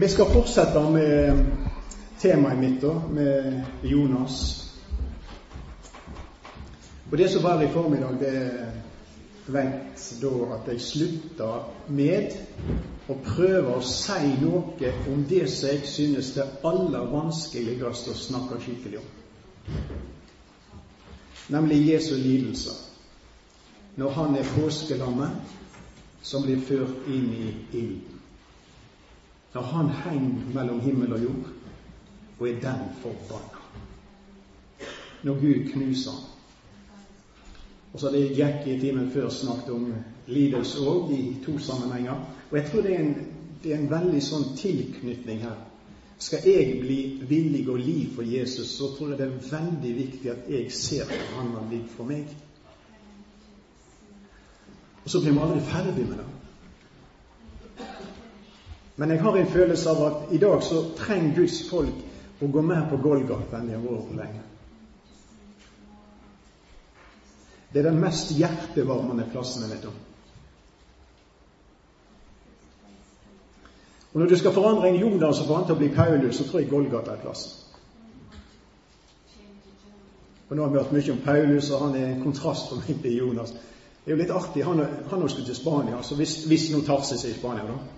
Vi 0.00 0.08
skal 0.08 0.28
fortsette 0.30 0.80
med 0.94 1.38
temaet 2.22 2.58
mitt, 2.58 2.82
da, 2.82 2.92
med 3.10 3.64
Jonas. 3.82 4.34
Og 7.10 7.16
det 7.18 7.26
som 7.32 7.42
var 7.42 7.62
i 7.62 7.70
formiddag, 7.72 8.20
det 8.20 8.34
vet 9.50 10.04
da 10.22 10.30
at 10.54 10.68
jeg 10.70 10.84
slutta 10.84 11.48
med 11.88 12.36
å 13.10 13.16
prøve 13.24 13.74
å 13.74 13.82
si 13.82 14.36
noe 14.38 14.92
om 15.10 15.24
det 15.26 15.48
som 15.50 15.72
jeg 15.72 15.90
synes 15.90 16.30
det 16.36 16.46
aller 16.70 17.08
vanskeligste 17.10 18.14
å 18.14 18.20
snakke 18.20 18.60
skikkelig 18.62 19.00
om. 19.00 19.08
Nemlig 21.56 21.80
Jesu 21.88 22.12
lidelser. 22.14 22.78
Når 23.98 24.14
han 24.20 24.38
er 24.38 24.54
påskelammet 24.54 25.58
som 26.22 26.46
blir 26.46 26.62
ført 26.70 27.10
inn 27.10 27.32
i 27.34 27.50
ilden 27.72 28.17
når 29.54 29.62
han 29.62 29.90
henger 29.90 30.54
mellom 30.54 30.80
himmel 30.80 31.12
og 31.12 31.22
jord 31.22 31.54
og 32.38 32.48
er 32.48 32.60
den 32.60 32.90
forbanna. 33.02 33.62
Når 35.22 35.34
Gud 35.34 35.72
knuser 35.72 36.10
han. 36.10 36.24
Og 37.92 38.00
så 38.00 38.10
hadde 38.10 38.34
Jack 38.34 38.66
i 38.66 38.78
timen 38.80 39.10
før 39.10 39.28
snakket 39.28 39.70
om 39.74 39.94
lidelse 40.26 40.78
òg, 40.78 41.10
i 41.12 41.36
to 41.44 41.58
sammenhenger. 41.58 42.20
Og 42.50 42.58
jeg 42.58 42.70
tror 42.70 42.82
det 42.82 42.94
er, 42.94 42.98
en, 42.98 43.26
det 43.64 43.72
er 43.72 43.78
en 43.78 43.90
veldig 43.90 44.20
sånn 44.22 44.44
tilknytning 44.56 45.40
her. 45.42 45.56
Skal 46.18 46.46
jeg 46.46 46.80
bli 46.82 46.98
villig 47.30 47.64
å 47.70 47.76
li 47.78 48.08
for 48.14 48.26
Jesus, 48.26 48.74
så 48.76 48.90
tror 48.96 49.12
jeg 49.12 49.18
det 49.20 49.26
er 49.28 49.50
veldig 49.50 49.94
viktig 49.96 50.30
at 50.30 50.48
jeg 50.50 50.72
ser 50.74 51.10
at 51.10 51.34
han 51.36 51.52
har 51.54 51.68
lidd 51.70 51.88
for 51.96 52.10
meg. 52.10 52.30
Og 55.04 55.10
så 55.10 55.22
blir 55.22 55.32
vi 55.32 55.42
aldri 55.46 55.60
ferdig 55.70 56.04
med 56.04 56.18
det. 56.20 56.37
Men 58.98 59.10
jeg 59.10 59.22
har 59.22 59.36
en 59.36 59.46
følelse 59.46 59.90
av 59.90 60.00
at 60.06 60.32
i 60.34 60.38
dag 60.42 60.62
så 60.62 60.82
trenger 60.98 61.36
Guds 61.36 61.60
folk 61.70 62.42
å 62.42 62.46
gå 62.50 62.62
mer 62.66 62.88
på 62.90 62.98
Golgata 63.02 63.60
enn 63.60 63.68
de 63.70 63.76
har 63.76 63.84
vært 63.84 64.08
på 64.08 64.16
lenge. 64.18 64.40
Det 67.70 67.78
er 67.78 67.86
den 67.90 68.00
mest 68.02 68.32
hjertevarmende 68.34 69.28
plassen 69.30 69.62
jeg 69.62 69.76
vet 69.76 69.86
om. 69.86 70.00
Og 74.08 74.20
Når 74.20 74.32
du 74.32 74.36
skal 74.40 74.56
forandre 74.56 74.88
en 74.88 74.98
Jonas 74.98 75.44
og 75.44 75.46
få 75.46 75.60
til 75.62 75.76
å 75.76 75.78
bli 75.78 75.92
Paulus, 75.94 76.34
så 76.36 76.48
tror 76.48 76.64
jeg 76.64 76.70
Golgata 76.70 77.14
er 77.14 77.22
plassen. 77.22 77.52
Og 80.48 80.56
Nå 80.56 80.64
har 80.64 80.72
vi 80.72 80.80
hørt 80.80 80.96
mye 80.96 81.12
om 81.12 81.22
Paulus, 81.22 81.70
og 81.70 81.84
han 81.84 81.94
er 81.94 82.06
en 82.08 82.22
kontrast 82.24 82.72
for 82.72 82.82
meg 82.82 82.98
til 83.04 83.18
Jonas. 83.20 83.52
Det 83.52 84.10
er 84.10 84.16
jo 84.16 84.20
litt 84.24 84.34
artig. 84.34 84.64
Han, 84.64 84.82
han 85.10 85.28
skulle 85.28 85.46
til 85.46 85.60
Spania, 85.60 86.02
så 86.02 86.16
hvis, 86.18 86.38
hvis 86.48 86.70
nå 86.72 86.80
Tarsis 86.82 87.24
er 87.28 87.36
i 87.36 87.38
Spania, 87.38 87.68
da 87.68 87.97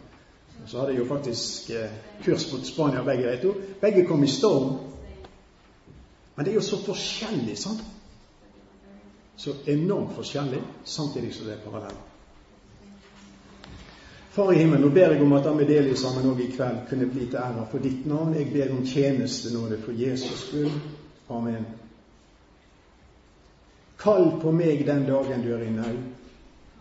så 0.66 0.78
hadde 0.78 0.92
jeg 0.92 0.98
jo 0.98 1.08
faktisk 1.08 1.70
eh, 1.70 1.90
kurs 2.24 2.52
mot 2.52 2.66
Spania 2.66 3.02
begge 3.04 3.30
de 3.30 3.42
to. 3.42 3.54
Begge 3.80 4.06
kom 4.06 4.24
i 4.24 4.28
storm. 4.28 4.78
Men 6.34 6.44
det 6.44 6.52
er 6.52 6.54
jo 6.54 6.64
så 6.64 6.78
forskjellig, 6.84 7.58
sant? 7.58 7.82
Så 9.36 9.54
enormt 9.66 10.14
forskjellig, 10.14 10.62
samtidig 10.84 11.34
som 11.34 11.46
det 11.46 11.54
er 11.54 11.64
parallell. 11.64 11.96
Far 14.30 14.52
i 14.52 14.58
himmelen, 14.58 14.84
nå 14.84 14.88
ber 14.94 15.10
jeg 15.10 15.22
om 15.22 15.32
at 15.32 15.46
Amedelie 15.50 15.96
sammen 15.98 16.28
òg 16.30 16.40
i 16.44 16.52
kveld 16.52 16.84
kunne 16.88 17.08
bli 17.10 17.26
til 17.26 17.40
ære 17.40 17.66
for 17.70 17.82
ditt 17.82 18.06
navn. 18.06 18.36
Jeg 18.38 18.52
ber 18.52 18.70
om 18.76 18.84
tjenestenåde 18.86 19.80
for 19.82 19.92
Jesus 19.92 20.44
skyld. 20.46 20.76
Amen. 21.28 21.66
Kall 23.98 24.30
på 24.40 24.52
meg 24.54 24.86
den 24.86 25.04
dagen 25.08 25.42
du 25.44 25.50
er 25.52 25.66
i 25.66 25.72
nød, 25.74 25.98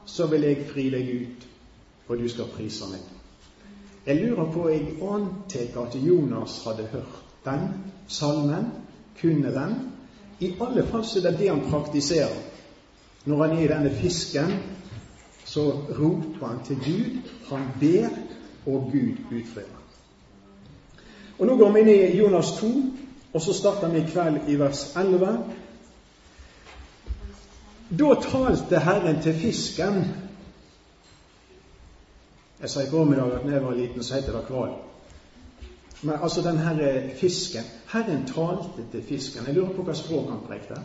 så 0.05 0.27
vil 0.27 0.45
jeg 0.47 0.67
fri 0.69 0.89
deg 0.93 1.09
ut, 1.21 1.47
og 2.07 2.19
du 2.19 2.29
skal 2.29 2.53
prise 2.53 2.87
meg. 2.91 3.18
Jeg 4.09 4.17
lurer 4.25 4.51
på 4.51 4.69
Jeg 4.69 4.95
antar 5.05 5.81
at 5.83 5.95
Jonas 5.95 6.63
hadde 6.65 6.87
hørt 6.91 7.17
den 7.45 7.67
salmen, 8.07 8.71
kunne 9.21 9.53
den. 9.53 9.75
I 10.39 10.55
alle 10.61 10.83
fall 10.87 11.05
så 11.05 11.19
er 11.19 11.31
det 11.31 11.39
det 11.39 11.49
han 11.49 11.61
praktiserer. 11.69 12.39
Når 13.25 13.43
han 13.43 13.57
er 13.57 13.61
i 13.61 13.67
denne 13.67 13.91
fisken, 13.91 14.53
så 15.45 15.61
roper 15.99 16.47
han 16.47 16.63
til 16.65 16.75
Gud. 16.75 17.29
Han 17.51 17.67
ber, 17.79 18.07
og 18.65 18.89
Gud 18.91 19.37
utfører. 19.39 19.77
Og 21.39 21.45
Nå 21.45 21.57
går 21.57 21.71
vi 21.71 21.79
inn 21.79 21.91
i 21.93 22.17
Jonas 22.17 22.51
2, 22.57 22.67
og 23.33 23.41
så 23.41 23.53
starter 23.53 23.93
vi 23.93 24.01
i 24.01 24.07
kveld 24.09 24.49
i 24.49 24.57
vers 24.59 24.87
11. 24.97 25.37
Da 27.99 28.09
talte 28.25 28.79
Herren 28.79 29.21
til 29.21 29.33
fisken 29.33 30.01
jeg 32.61 32.69
sa 32.69 32.83
i 32.83 32.89
formiddag 32.89 33.33
at 33.33 33.43
da 33.45 33.53
jeg 33.53 33.65
var 33.65 33.75
liten, 33.75 34.03
så 34.03 34.15
het 34.15 34.25
det 34.25 34.45
hval. 34.49 34.73
Men 36.01 36.15
altså 36.21 36.41
den 36.41 36.57
her 36.57 37.09
fisken 37.15 37.63
Herren 37.93 38.25
talte 38.25 38.85
til 38.91 39.03
fisken. 39.03 39.45
Jeg 39.47 39.55
lurer 39.55 39.73
på 39.73 39.83
hva 39.83 39.93
språk 39.97 40.29
han 40.29 40.43
prekte. 40.47 40.81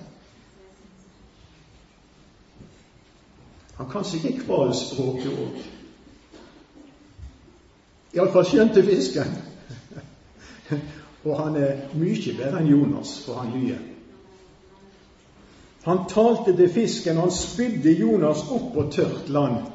Han 3.77 3.91
kan 3.91 4.05
sikkert 4.05 4.47
hvalspråket 4.47 5.33
òg. 5.45 5.59
Iallfall 8.15 8.47
skjønte 8.47 8.85
fisken. 8.87 9.35
Og 11.27 11.37
han 11.43 11.57
er 11.57 11.83
mye 11.99 12.37
bedre 12.39 12.63
enn 12.63 12.71
Jonas, 12.71 13.19
for 13.27 13.43
han 13.43 13.53
lyver. 13.53 13.83
Han 15.85 16.05
talte 16.09 16.55
til 16.57 16.71
fisken, 16.73 17.17
og 17.17 17.27
han 17.27 17.35
spydde 17.37 17.93
Jonas 17.99 18.47
opp 18.49 18.71
på 18.73 18.87
tørt 18.93 19.29
land. 19.29 19.67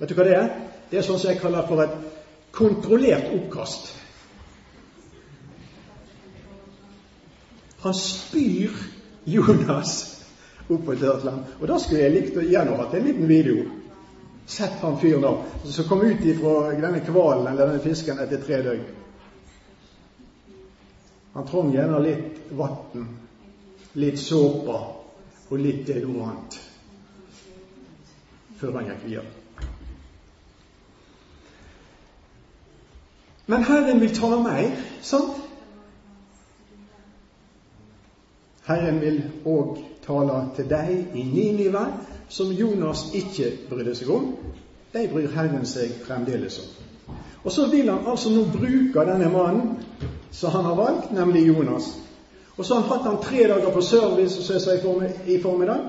Vet 0.00 0.08
du 0.08 0.16
hva 0.16 0.24
det 0.24 0.36
er? 0.36 0.52
Det 0.90 0.98
er 0.98 1.04
sånn 1.06 1.18
som 1.20 1.30
jeg 1.30 1.40
kaller 1.42 1.66
for 1.68 1.82
et 1.84 1.96
kontrollert 2.56 3.28
oppkast. 3.36 3.90
Han 7.84 7.96
spyr 7.96 8.72
Jonas 9.24 9.92
opp 10.68 10.86
på 10.86 10.94
et 10.94 11.02
tørt 11.02 11.24
land. 11.24 11.44
Og 11.60 11.68
da 11.68 11.76
skulle 11.80 12.04
jeg 12.04 12.14
likt 12.16 12.38
å 12.38 12.44
igjen 12.44 12.72
hatt 12.78 12.96
en 12.96 13.06
liten 13.06 13.28
video. 13.28 13.66
Sett 14.50 14.80
han 14.82 14.98
fyren 14.98 15.22
da, 15.22 15.34
som 15.64 15.86
kom 15.86 16.02
ut 16.02 16.24
ifra 16.26 16.72
denne 16.74 17.02
hvalen 17.06 17.52
eller 17.52 17.68
denne 17.70 17.82
fisken 17.84 18.18
etter 18.18 18.40
tre 18.42 18.62
døgn. 18.66 18.88
Han 21.36 21.46
trong 21.46 21.70
gjerne 21.70 22.00
litt 22.02 22.40
vann, 22.58 23.04
litt 24.02 24.18
såpe 24.18 24.78
og 25.50 25.60
litt 25.60 25.84
deodorant 25.86 26.58
før 28.58 28.80
han 28.80 28.90
gikk 28.90 29.06
videre. 29.06 29.39
Men 33.50 33.64
Herren 33.66 34.00
vil 34.00 34.12
tale 34.14 34.36
mer, 34.42 34.68
sant? 35.02 35.38
Herren 38.68 39.00
vil 39.02 39.16
òg 39.50 39.80
tale 40.04 40.36
til 40.54 40.68
deg 40.70 41.16
i 41.18 41.24
Ninive, 41.26 41.82
som 42.30 42.52
Jonas 42.54 43.08
ikke 43.18 43.50
brydde 43.70 43.96
seg 43.98 44.12
om. 44.14 44.28
De 44.94 45.02
bryr 45.10 45.34
Herren 45.34 45.66
seg 45.66 45.96
fremdeles 46.04 46.60
om. 46.62 47.16
Og 47.42 47.50
så 47.52 47.66
vil 47.72 47.90
han 47.90 48.06
altså 48.06 48.30
nå 48.30 48.44
bruke 48.52 49.06
denne 49.08 49.32
mannen 49.32 49.80
som 50.30 50.54
han 50.54 50.70
har 50.70 50.78
valgt, 50.78 51.10
nemlig 51.12 51.48
Jonas. 51.48 51.90
Og 52.56 52.64
så 52.64 52.74
har 52.74 52.82
han 52.82 52.90
hatt 52.92 53.08
han 53.08 53.22
tre 53.24 53.48
dager 53.50 53.74
på 53.74 53.82
service, 53.82 54.44
som 54.44 54.54
jeg 54.54 54.62
sa 54.62 54.76
i 55.26 55.40
formiddag. 55.42 55.88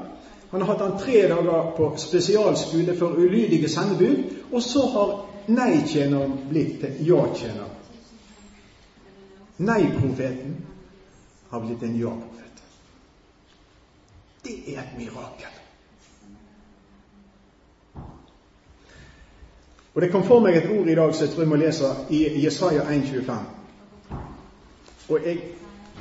Han 0.51 0.61
har 0.61 0.73
hatt 0.73 0.81
han 0.87 0.97
tre 0.99 1.27
dager 1.29 1.73
på 1.77 1.93
spesialskole 1.97 2.97
for 2.97 3.21
ulydige 3.21 3.69
sendebud. 3.69 4.23
Og 4.51 4.63
så 4.63 4.87
har 4.95 5.11
nei-tjeneren 5.47 6.37
blitt 6.49 6.81
til 6.81 7.07
Ja-kjennom 7.07 7.77
Nei-profeten 9.61 10.55
har 11.49 11.61
blitt 11.61 11.83
en 11.83 11.99
ja-profet. 11.99 12.61
Det 14.41 14.55
er 14.73 14.79
et 14.81 14.97
mirakel. 14.97 15.59
Og 19.93 20.01
Det 20.01 20.11
kom 20.11 20.23
for 20.23 20.39
meg 20.39 20.55
et 20.57 20.69
ord 20.71 20.87
i 20.89 20.95
dag 20.95 21.13
som 21.13 21.25
jeg 21.25 21.33
tror 21.33 21.43
jeg 21.43 21.51
må 21.51 21.59
lese 21.61 21.91
i 22.09 22.21
Jesaja 22.43 22.87
1,25. 22.89 23.37
Og 25.09 25.27
jeg 25.27 25.37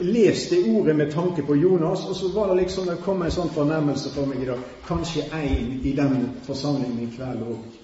leste 0.00 0.62
ordet 0.70 0.96
med 0.96 1.12
tanke 1.12 1.42
på 1.42 1.54
Jonas, 1.54 2.06
og 2.06 2.16
så 2.16 2.32
var 2.32 2.48
det 2.48 2.62
liksom 2.62 2.86
det 2.86 3.00
kom 3.04 3.22
en 3.22 3.34
sånn 3.34 3.50
fornemmelse 3.52 4.14
for 4.14 4.30
meg 4.30 4.40
i 4.40 4.48
dag. 4.48 4.64
Kanskje 4.86 5.26
en 5.34 5.80
i 5.84 5.92
den 5.92 6.30
forsamlingen 6.46 7.02
i 7.08 7.12
kveld 7.16 7.44
òg 7.44 7.79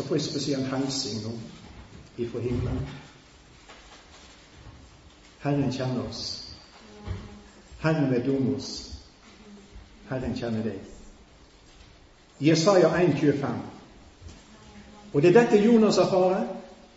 skal 0.00 0.08
få 0.08 0.14
en 0.14 0.20
spesiell 0.20 0.62
hilsen 0.64 1.22
nå 1.24 1.30
ifra 2.16 2.40
himmelen. 2.40 2.78
Herren 5.40 5.72
kjenner 5.72 6.06
oss. 6.08 6.22
Herren 7.80 8.10
vet 8.12 8.28
om 8.28 8.54
oss. 8.54 8.70
Herren 10.08 10.36
kjenner 10.36 10.64
deg. 10.64 10.78
Jesaja 12.40 12.88
1,25. 12.96 13.60
Og 15.12 15.22
det 15.22 15.30
er 15.30 15.40
dette 15.42 15.60
Jonas 15.60 15.98
erfarer, 15.98 16.46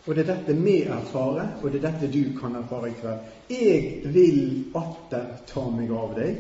og 0.06 0.16
det 0.16 0.24
er 0.24 0.36
dette 0.36 0.56
vi 0.64 0.78
erfarer, 0.84 1.58
og 1.62 1.72
det 1.72 1.84
er 1.84 1.90
dette 1.90 2.12
du 2.14 2.40
kan 2.40 2.56
erfare 2.56 2.92
i 2.92 2.98
kveld. 3.02 3.32
Jeg 3.50 4.14
vil 4.14 4.42
atter 4.80 5.28
ta 5.48 5.66
meg 5.72 5.92
av 5.92 6.16
deg. 6.20 6.40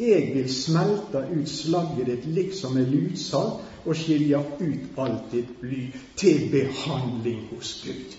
Jeg 0.00 0.30
vil 0.34 0.54
smelte 0.54 1.26
ut 1.36 1.48
slagget 1.48 2.06
ditt 2.06 2.24
liksom 2.34 2.74
med 2.74 2.90
lutsalt 2.90 3.86
og 3.86 3.96
skilje 3.96 4.38
ut 4.60 4.98
alt 4.98 5.32
ditt 5.32 5.50
bly 5.60 5.84
til 6.16 6.48
behandling 6.50 7.46
hos 7.50 7.74
Gud. 7.84 8.18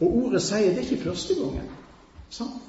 Og 0.00 0.16
ordet 0.24 0.42
sier 0.42 0.74
det 0.74 0.84
er 0.84 0.90
ikke 0.90 1.04
første 1.08 1.34
gangen. 1.34 1.70
Sant? 2.30 2.62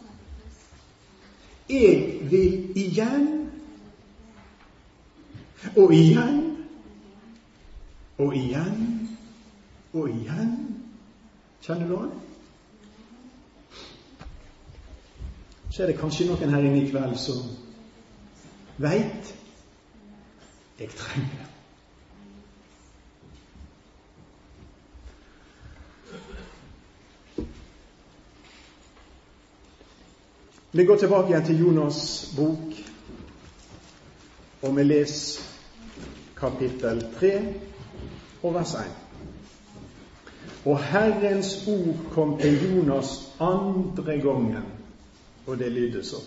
Jeg 1.69 2.17
vil 2.31 2.77
igjen 2.77 3.27
og 5.75 5.93
igjen 5.93 6.39
og 8.17 8.33
igjen 8.35 8.79
og 9.93 10.09
igjen. 10.09 10.55
Kjenner 11.61 11.87
du 11.87 11.95
det? 12.01 12.28
Så 15.69 15.83
er 15.83 15.87
det 15.87 15.99
kanskje 15.99 16.27
noen 16.29 16.53
her 16.53 16.65
inne 16.65 16.81
i 16.81 16.89
kveld 16.89 17.17
som 17.19 17.43
veit 18.81 19.35
jeg 20.79 20.89
trenger 20.95 21.37
det. 21.37 21.49
Vi 30.71 30.85
går 30.85 30.95
tilbake 30.95 31.31
igjen 31.31 31.45
til 31.45 31.61
Jonas' 31.63 32.35
bok, 32.35 32.73
og 34.61 34.75
vi 34.77 34.83
leser 34.83 35.41
kapittel 36.37 37.01
3 37.19 37.31
og 38.43 38.53
vers 38.53 38.73
1. 38.73 38.91
Og 40.65 40.83
Herrens 40.83 41.67
ord 41.67 42.03
kom 42.13 42.37
til 42.39 42.59
Jonas 42.63 43.31
andre 43.39 44.19
gangen, 44.21 44.78
og 45.49 45.59
det 45.59 45.71
lyder 45.71 46.03
så. 46.05 46.21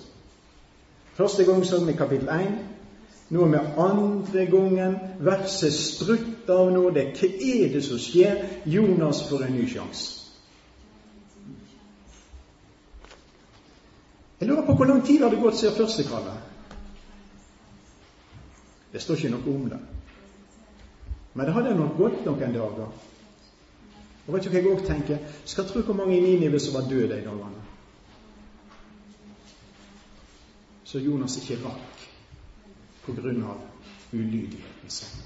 Første 1.15 1.45
gang 1.45 1.63
sånn 1.67 1.91
i 1.93 1.97
kapittel 1.97 2.31
1. 2.33 2.55
Nå 3.33 3.45
er 3.47 3.53
vi 3.53 3.61
andre 3.85 4.47
gangen. 4.51 4.97
Verset 5.25 5.73
strutter 5.73 6.57
av 6.57 6.73
nåde. 6.73 7.07
Hva 7.17 7.29
er 7.29 7.71
det 7.73 7.85
som 7.87 8.01
skjer? 8.01 8.43
Jonas 8.69 9.23
får 9.29 9.47
en 9.47 9.57
ny 9.57 9.69
sjanse. 9.69 10.19
Jeg 14.43 14.49
lurer 14.51 14.67
på 14.67 14.75
hvor 14.75 14.89
lang 14.91 15.05
tid 15.07 15.23
har 15.23 15.31
det 15.31 15.39
gått 15.39 15.55
siden 15.61 15.77
første 15.77 16.03
kallet? 16.03 16.39
Det 18.93 19.01
står 19.01 19.21
ikke 19.21 19.31
noe 19.37 19.55
om 19.55 19.69
det. 19.71 19.79
Men 21.35 21.47
det 21.47 21.55
hadde 21.55 21.75
nok 21.79 21.95
gått 21.97 22.25
noen 22.27 22.57
dager. 22.57 22.89
Og 24.27 24.35
vet 24.35 24.45
du 24.45 24.51
hva 24.51 24.59
jeg 24.59 24.73
òg 24.73 24.83
tenker? 24.87 25.23
Skal 25.47 25.69
tro 25.71 25.85
hvor 25.87 25.97
mange 25.97 26.19
i 26.19 26.25
Ninive 26.25 26.61
som 26.61 26.75
var 26.75 26.91
døde 26.91 27.15
de 27.15 27.23
dagene. 27.23 27.62
Så 30.93 31.01
Jonas 31.01 31.39
ikke 31.41 31.57
rakk 31.63 32.01
på 33.01 33.13
grunn 33.17 33.39
av 33.49 33.61
ulydigheten 34.13 34.91
sin. 34.93 35.23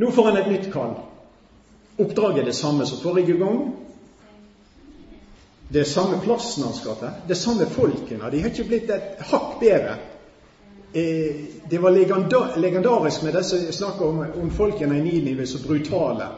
Nå 0.00 0.08
får 0.16 0.28
han 0.30 0.38
et 0.40 0.48
nytt 0.54 0.70
kall. 0.72 0.94
Oppdraget 2.00 2.46
er 2.46 2.48
det 2.48 2.56
samme 2.56 2.86
som 2.88 3.02
forrige 3.02 3.36
gang. 3.36 3.60
Det 5.68 5.82
er 5.82 5.90
samme 5.90 6.16
plassen 6.24 6.64
han 6.64 6.78
skal 6.80 6.96
til. 7.02 7.20
Det 7.26 7.36
er 7.36 7.42
samme 7.42 7.66
folkene. 7.76 8.30
De 8.32 8.40
har 8.40 8.54
ikke 8.54 8.68
blitt 8.70 8.92
et 8.96 9.20
hakk 9.34 9.58
bedre. 9.60 9.98
Eh, 10.96 11.44
det 11.68 11.82
var 11.84 11.92
legendarisk 11.92 13.28
med 13.28 13.36
disse 13.36 13.60
snakka 13.82 14.08
om, 14.08 14.24
om 14.40 14.48
folkene 14.62 14.96
i 14.96 15.04
Ninive 15.10 15.46
så 15.46 15.60
brutale, 15.66 16.32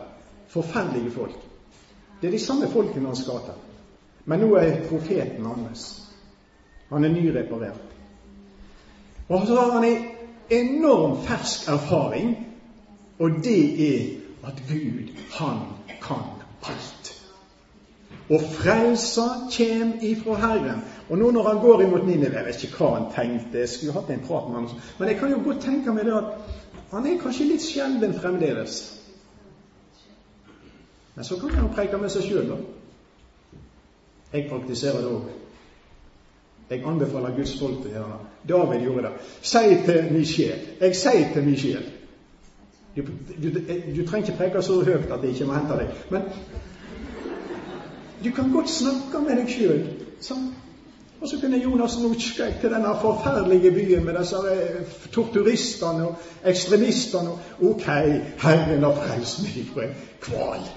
forferdelige 0.50 1.14
folk. 1.14 1.47
Det 2.20 2.26
er 2.26 2.30
de 2.30 2.38
samme 2.38 2.68
folkene 2.68 3.06
han 3.06 3.16
skal. 3.16 3.52
Men 4.24 4.40
nå 4.40 4.54
er 4.56 4.84
profeten 4.88 5.46
hans. 5.46 5.86
Han 6.88 7.04
er 7.04 7.12
nyreparert. 7.12 7.84
Og 9.28 9.46
så 9.46 9.54
har 9.54 9.70
han 9.70 9.84
en 9.84 10.06
enorm 10.50 11.18
fersk 11.24 11.68
erfaring, 11.68 12.46
og 13.18 13.30
det 13.44 13.88
er 13.88 14.04
at 14.46 14.62
Gud, 14.68 15.08
han 15.30 15.58
kan 16.02 16.24
alt. 16.62 17.14
Og 18.30 18.40
frelsa 18.40 19.26
kjem 19.50 19.92
ifra 20.02 20.34
Herren. 20.34 20.82
Og 21.08 21.18
nå 21.18 21.30
når 21.30 21.48
han 21.48 21.60
går 21.60 21.82
imot 21.82 22.06
Ninive 22.06 22.36
Jeg 22.36 22.44
vet 22.46 22.64
ikke 22.64 22.76
hva 22.76 22.94
han 22.94 23.06
tenkte, 23.14 23.58
jeg 23.58 23.68
skulle 23.68 23.92
hatt 23.92 24.10
en 24.10 24.24
prat 24.26 24.48
med 24.48 24.56
han 24.60 24.68
Men 24.98 25.08
jeg 25.08 25.18
kan 25.18 25.30
jo 25.30 25.40
godt 25.44 25.60
tenke 25.64 25.92
meg 25.92 26.04
det 26.04 26.16
at 26.16 26.34
han 26.90 27.06
er 27.06 27.20
kanskje 27.20 27.48
litt 27.48 27.64
skjelven 27.64 28.14
fremdeles. 28.20 28.97
Men 31.18 31.24
så 31.24 31.36
kan 31.36 31.50
han 31.50 31.72
preike 31.74 31.98
med 31.98 32.12
seg 32.14 32.28
sjøl, 32.28 32.44
da. 32.46 32.56
Jeg 34.30 34.44
praktiserer 34.46 35.00
det 35.02 35.08
òg. 35.10 35.24
Jeg 36.70 36.84
anbefaler 36.86 37.34
Guds 37.34 37.56
folk 37.58 37.80
til 37.82 37.90
å 37.90 37.94
gjøre 37.96 38.10
det. 38.12 38.28
David 38.52 38.86
gjorde 38.86 39.02
det. 39.08 39.26
Si 39.42 39.64
til 39.88 40.12
min 40.12 40.28
sjel. 40.30 40.62
Jeg 40.78 40.96
sier 41.00 41.32
til 41.34 41.48
min 41.48 41.58
sjel 41.58 41.90
du, 42.94 43.02
du, 43.02 43.50
du, 43.50 44.00
trenger 44.06 44.28
ikke 44.28 44.38
preke 44.38 44.62
så 44.62 44.78
høyt 44.84 45.10
at 45.10 45.20
det 45.22 45.34
ikke 45.34 45.50
må 45.50 45.58
hente 45.58 45.82
deg. 45.82 45.98
Men 46.14 46.30
du 48.22 48.30
kan 48.38 48.54
godt 48.54 48.70
snakke 48.70 49.26
med 49.26 49.42
deg 49.42 49.52
sjøl. 49.58 49.84
Sånn. 50.22 50.48
Og 51.18 51.26
så 51.26 51.42
kunne 51.42 51.58
Jonas 51.58 51.98
nå 51.98 52.14
til 52.14 52.70
denne 52.70 52.94
forferdelige 53.02 53.74
byen 53.74 54.06
med 54.06 54.22
disse 54.22 54.38
eh, 54.54 54.98
torturistene 55.10 56.12
og 56.12 56.46
ekstremistene. 56.46 57.40
Ok, 57.58 57.88
Herren 58.44 58.86
har 58.86 59.00
frelst 59.02 59.42
meg 59.42 59.64
fra 59.72 59.90
en 59.90 60.04
kval. 60.22 60.68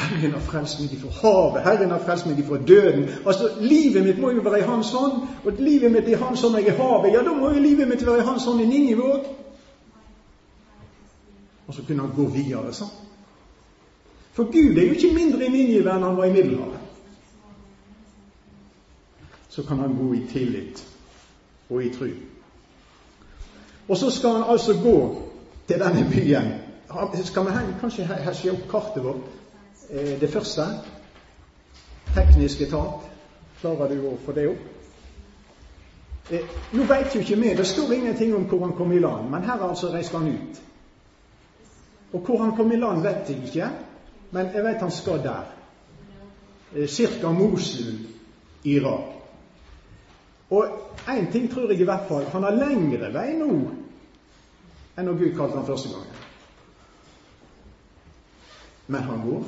Herren 0.00 0.32
har 0.32 0.40
frelst 0.40 0.80
meg 0.80 0.92
ifra 0.96 1.10
havet, 1.20 1.62
Herren 1.64 1.90
har 1.92 2.00
frelst 2.04 2.26
meg 2.26 2.38
ifra 2.40 2.58
døden. 2.68 3.04
Altså, 3.26 3.50
Livet 3.60 4.04
mitt 4.06 4.18
må 4.20 4.30
jo 4.30 4.44
være 4.46 4.62
i 4.62 4.66
Hans 4.68 4.92
hånd, 4.96 5.20
og 5.44 5.52
livet 5.58 5.92
mitt 5.92 6.08
i 6.08 6.16
Hans 6.18 6.42
hånd 6.42 6.56
er 6.56 6.66
i 6.66 6.76
havet. 6.76 7.12
Ja, 7.14 7.22
da 7.26 7.34
må 7.36 7.52
jo 7.52 7.62
livet 7.62 7.88
mitt 7.88 8.06
være 8.06 8.22
i 8.22 8.26
Hans 8.26 8.44
hånd 8.48 8.60
i 8.60 8.66
Ninive. 8.66 9.12
Og 11.66 11.74
så 11.74 11.82
kunne 11.86 12.06
han 12.06 12.16
gå 12.16 12.26
videre 12.34 12.72
sånn. 12.74 12.94
For 14.32 14.48
Gud 14.50 14.78
er 14.78 14.86
jo 14.88 14.96
ikke 14.96 15.14
mindre 15.14 15.46
i 15.46 15.52
Ninive 15.52 15.92
enn 15.92 16.06
han 16.06 16.16
var 16.16 16.30
i 16.30 16.32
Middelhavet. 16.34 16.86
Så 19.50 19.62
kan 19.66 19.78
han 19.82 19.96
gå 19.98 20.12
i 20.14 20.24
tillit 20.30 20.84
og 21.70 21.84
i 21.84 21.90
tru. 21.94 22.08
Og 23.88 23.96
så 23.96 24.10
skal 24.10 24.38
han 24.38 24.50
altså 24.50 24.76
gå 24.82 24.96
til 25.68 25.82
denne 25.82 26.06
byen. 26.10 26.52
Skal 27.24 27.46
vi 27.46 27.74
kanskje 27.80 28.06
hesje 28.06 28.54
opp 28.54 28.66
kartet 28.70 29.04
vårt? 29.04 29.26
Eh, 29.92 30.20
det 30.20 30.30
første 30.30 30.62
teknisk 32.14 32.60
etat. 32.60 33.06
Klarer 33.60 33.90
du 33.90 34.04
å 34.06 34.16
få 34.24 34.32
det 34.32 34.46
opp? 34.52 34.66
Eh, 36.30 36.52
nå 36.78 36.84
veit 36.86 37.14
jo 37.14 37.22
ikke 37.24 37.38
vi, 37.40 37.54
det 37.58 37.66
står 37.66 37.94
ingenting 37.96 38.34
om 38.36 38.46
hvor 38.48 38.62
han 38.64 38.76
kom 38.78 38.92
i 38.94 39.00
land, 39.02 39.30
men 39.30 39.42
her 39.42 39.62
altså 39.66 39.90
reiste 39.90 40.18
han 40.18 40.30
ut. 40.30 40.60
Og 42.12 42.20
hvor 42.26 42.38
han 42.44 42.54
kom 42.56 42.70
i 42.72 42.78
land, 42.78 43.02
vet 43.02 43.30
jeg 43.30 43.42
ikke, 43.48 43.70
men 44.30 44.52
jeg 44.54 44.64
vet 44.64 44.84
han 44.84 44.94
skal 44.94 45.22
der. 45.24 45.48
Eh, 46.76 46.86
cirka 46.88 47.32
Mosul, 47.34 47.98
Irak. 48.64 49.16
Og 50.50 50.66
én 51.08 51.32
ting 51.32 51.50
tror 51.50 51.70
jeg 51.70 51.80
i 51.80 51.84
hvert 51.84 52.06
fall, 52.08 52.30
han 52.30 52.42
har 52.46 52.54
lengre 52.54 53.10
vei 53.14 53.34
nå 53.38 53.50
enn 54.98 55.06
når 55.06 55.18
Gud 55.18 55.36
kalte 55.36 55.56
han 55.56 55.66
første 55.66 55.90
gangen. 55.90 56.16
Men 58.90 59.02
han 59.06 59.22
går. 59.26 59.44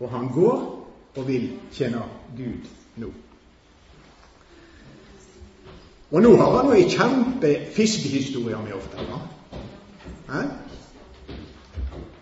Og 0.00 0.10
han 0.10 0.28
går 0.34 0.86
og 1.16 1.28
vil 1.28 1.50
tjene 1.72 2.02
Gud 2.36 2.68
nå. 2.96 3.10
Og 6.10 6.22
nå 6.22 6.36
har 6.36 6.56
han 6.56 6.66
jo 6.66 6.74
ei 6.74 6.88
kjempefiskehistorie 6.90 8.58
med 8.64 8.74
ofte. 8.74 8.98
Eh? 10.28 10.48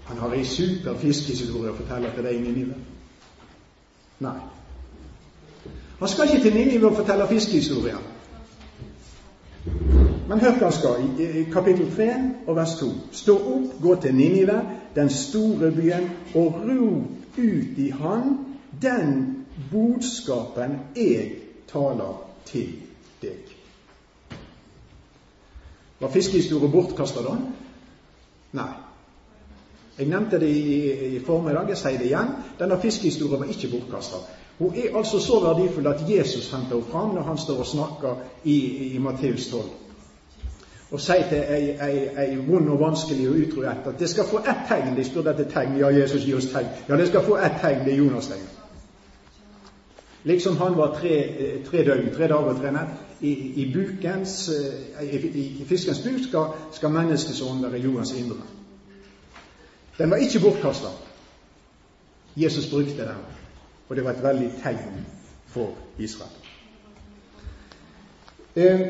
Han 0.08 0.18
har 0.18 0.35
ei 0.35 0.44
super 0.44 0.99
fiskehistorie 1.00 1.73
å 1.73 1.76
fortelle 1.76 2.11
til 2.14 2.26
deg, 2.26 2.37
i 2.37 2.42
Ninive. 2.44 2.76
Nei. 4.25 4.37
Han 5.99 6.08
skal 6.08 6.28
ikke 6.28 6.42
til 6.42 6.54
Ninive 6.54 6.90
og 6.90 6.97
fortelle 6.97 7.28
fiskehistorier. 7.28 8.02
Men 10.28 10.40
hør 10.40 10.58
hva 10.58 10.68
han 10.68 10.76
skal 10.76 11.06
i 11.25 11.47
kapittel 11.52 11.88
3 11.97 12.08
og 12.47 12.56
vers 12.56 12.75
2. 12.80 12.90
Stå 13.12 13.38
opp, 13.38 13.78
gå 13.80 13.94
til 14.02 14.14
Ninive, 14.14 14.58
den 14.94 15.11
store 15.11 15.70
byen, 15.73 16.11
og 16.35 16.61
rop 16.66 17.27
ut 17.38 17.78
i 17.78 17.90
Han 17.90 18.37
den 18.83 19.47
budskapen 19.71 20.78
jeg 20.97 21.33
taler 21.68 22.18
til 22.45 22.68
deg. 23.23 23.54
Var 25.99 26.12
fiskehistorie 26.14 26.71
bortkasta 26.71 27.25
da? 27.25 27.35
Nei. 28.59 28.71
Jeg 29.99 30.07
nevnte 30.07 30.38
det 30.38 30.50
i, 30.54 30.92
i 31.16 31.21
formiddag, 31.26 31.73
jeg 31.73 31.80
sier 31.80 31.99
det 31.99 32.07
igjen. 32.07 32.37
Denne 32.61 32.78
fiskehistorien 32.80 33.42
var 33.42 33.50
ikke 33.50 33.73
bortkasta. 33.73 34.21
Hun 34.59 34.75
er 34.78 34.95
altså 34.99 35.18
så 35.23 35.40
verdifull 35.42 35.87
at 35.90 36.04
Jesus 36.07 36.52
henter 36.52 36.78
henne 36.78 36.90
fram 36.92 37.14
når 37.14 37.26
han 37.26 37.38
står 37.38 37.64
og 37.64 37.66
snakker 37.66 38.23
i, 38.45 38.59
i 38.95 38.99
Matteus 38.99 39.49
12. 39.50 39.88
og 40.90 41.00
sier 41.00 41.26
til 41.28 41.42
ei, 41.52 41.64
ei, 41.85 41.97
ei 42.23 42.37
vond 42.47 42.68
og 42.73 42.80
vanskelig 42.80 43.28
og 43.28 43.40
utro 43.42 43.64
ett 43.68 43.88
at 43.90 43.99
det 44.00 44.09
skal 44.09 44.25
få 44.25 44.38
ett 44.38 44.62
tegn. 44.68 44.95
De 44.97 45.04
spurte 45.04 45.35
etter 45.35 45.50
tegn. 45.52 45.76
Ja, 45.78 45.90
Jesus, 45.92 46.25
gi 46.25 46.35
oss 46.35 46.49
tegn. 46.52 46.71
Ja, 46.88 46.97
det 46.97 47.09
skal 47.09 47.26
få 47.26 47.37
ett 47.37 47.59
tegn. 47.61 47.85
Det 47.85 47.92
er 47.92 47.99
Jonas-tegn. 47.99 48.47
Liksom 50.25 50.57
han 50.57 50.76
var 50.76 50.95
tre, 51.00 51.18
tre 51.71 51.85
døgn, 51.85 52.09
tre 52.14 52.28
dager 52.28 52.54
og 52.54 52.61
tre 52.61 52.73
nett. 52.73 53.04
I, 53.21 53.33
i, 53.62 53.66
bukens, 53.75 54.50
i, 55.02 55.16
i, 55.16 55.64
fiskens 55.66 56.00
buk 56.04 56.21
skal, 56.28 56.54
skal 56.73 56.92
menneskesånden 56.95 57.73
være 57.73 57.83
jordens 57.83 58.12
indre. 58.14 58.42
Den 59.99 60.11
var 60.11 60.16
ikke 60.16 60.40
bortkasta. 60.40 60.92
Jesus 62.37 62.71
brukte 62.71 63.02
den, 63.02 63.23
og 63.88 63.97
det 63.97 64.04
var 64.04 64.11
et 64.11 64.23
veldig 64.23 64.50
tegn 64.62 65.07
for 65.47 65.75
Israel. 65.99 66.30
Eh, 68.57 68.80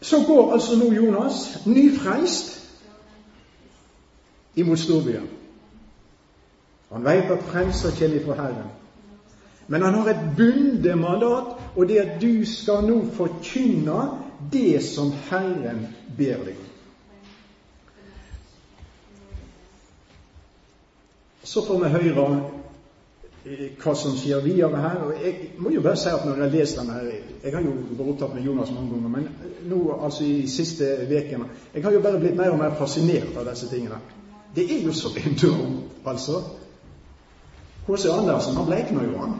så 0.00 0.24
går 0.26 0.52
altså 0.52 0.76
nå 0.78 0.92
Jonas, 0.92 1.58
nyfreist 1.66 2.56
imot 4.56 4.78
storbyen. 4.78 5.28
Han 6.92 7.04
vet 7.04 7.30
at 7.30 7.42
frelser 7.42 7.90
kommer 7.98 8.24
fra 8.24 8.42
Herren. 8.42 8.70
Men 9.68 9.82
han 9.82 9.94
har 9.94 10.08
et 10.10 10.22
bundet 10.36 10.98
mandat, 10.98 11.54
og 11.76 11.88
det 11.88 11.98
at 11.98 12.22
du 12.22 12.46
skal 12.46 12.82
nå 12.84 13.04
forkynne 13.14 14.00
det 14.52 14.82
som 14.82 15.12
Herren 15.30 15.86
ber 16.16 16.42
deg 16.44 16.56
om. 16.56 16.66
Så 21.44 21.62
får 21.66 21.78
vi 21.78 21.88
høre 21.88 22.24
hva 23.44 23.94
som 23.96 24.16
skjer 24.16 24.42
videre 24.44 24.76
her. 24.76 24.96
og 25.04 25.12
Jeg 25.24 25.52
må 25.58 25.70
jo 25.70 25.80
bare 25.80 25.96
si 25.96 26.08
at 26.08 26.24
når 26.26 26.42
jeg 26.42 26.52
lest 26.52 26.78
denne 26.78 26.92
her 26.92 27.12
Jeg 27.44 27.52
har 27.54 27.62
jo 27.64 27.72
vært 27.90 28.08
opptatt 28.12 28.34
med 28.34 28.44
Jonas 28.44 28.70
mange 28.70 28.90
ganger, 28.90 29.08
men 29.08 29.28
nå 29.70 29.98
altså 30.04 30.24
i 30.24 30.46
siste 30.46 30.84
ukene 31.08 31.48
Jeg 31.74 31.82
har 31.82 31.92
jo 31.92 32.00
bare 32.00 32.20
blitt 32.20 32.36
mer 32.36 32.50
og 32.50 32.58
mer 32.58 32.74
fascinert 32.78 33.36
av 33.36 33.48
disse 33.48 33.68
tingene. 33.68 34.00
Det 34.54 34.66
er 34.72 34.82
jo 34.84 34.92
så 34.92 35.08
enormt, 35.26 35.92
altså. 36.04 36.42
H.C. 37.86 38.08
Andersen 38.12 38.56
han 38.56 38.66
bleikner 38.66 39.04
jo, 39.04 39.18
han. 39.18 39.38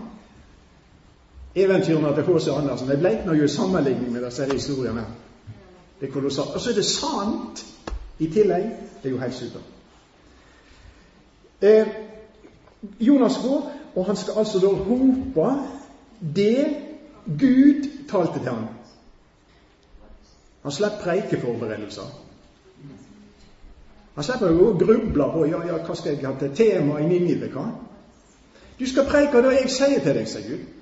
Eventyrene 1.55 2.15
til 2.15 2.25
H.C. 2.25 2.49
Andersen 2.49 2.89
de 2.89 2.97
bleikner 2.97 3.35
jo 3.35 3.45
i 3.45 3.49
sammenligning 3.49 4.13
med 4.13 4.25
disse 4.25 4.47
historiene. 4.53 5.05
Det 6.01 6.09
er 6.09 6.13
kolossalt. 6.13 6.55
Og 6.55 6.61
så 6.61 6.71
er 6.71 6.75
det 6.75 6.85
sant 6.85 7.67
i 8.19 8.27
tillegg. 8.27 8.71
Det 9.03 9.09
er 9.09 9.11
jo 9.11 9.19
helt 9.21 9.35
supert. 9.35 9.63
Eh, 11.61 11.87
Jonas 13.01 13.37
går, 13.43 13.73
og 13.95 14.07
han 14.07 14.17
skal 14.17 14.39
altså 14.43 14.59
da 14.63 14.67
rope 14.67 15.47
det 16.35 16.77
Gud 17.27 17.89
talte 18.09 18.39
til 18.39 18.49
ham. 18.49 18.67
Han 20.63 20.73
slipper 20.73 21.03
preikeforberedelser. 21.03 22.11
Han 24.15 24.25
jo 24.53 24.67
å 24.71 24.79
gruble 24.79 25.27
på 25.33 25.47
ja, 25.49 25.63
ja, 25.67 25.79
hva 25.87 25.95
skal 25.97 26.17
jeg 26.17 26.27
ha 26.27 26.35
til 26.39 26.53
tema 26.57 26.99
i 27.01 27.07
Ninive. 27.09 27.49
hva? 27.55 27.71
Du 28.79 28.87
skal 28.89 29.09
preike 29.09 29.43
det 29.45 29.55
jeg 29.57 29.71
sier 29.73 30.03
til 30.05 30.17
deg, 30.17 30.29
sier 30.29 30.49
Gud. 30.49 30.80